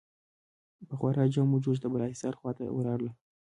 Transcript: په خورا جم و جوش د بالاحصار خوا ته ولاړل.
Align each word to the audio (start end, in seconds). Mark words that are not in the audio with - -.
په 0.87 0.93
خورا 0.99 1.23
جم 1.33 1.49
و 1.51 1.61
جوش 1.63 1.77
د 1.81 1.85
بالاحصار 1.93 2.33
خوا 2.39 2.51
ته 2.57 2.63
ولاړل. 2.77 3.09